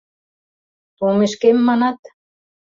[0.97, 1.99] —Толмешкем, манат...